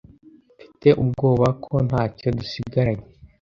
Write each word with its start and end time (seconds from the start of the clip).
Mfite 0.59 0.89
ubwoba 1.01 1.47
ko 1.63 1.73
ntacyo 1.87 2.27
dusigaranye 2.37 3.05